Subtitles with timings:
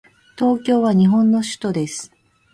[0.35, 2.11] 東京は日本の首都です。